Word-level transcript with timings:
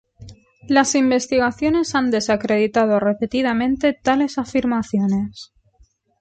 Las 0.67 0.95
investigaciones 0.95 1.93
han 1.93 2.09
desacreditado 2.09 2.99
repetidamente 2.99 3.93
tales 3.93 4.39
afirmaciones. 4.39 5.53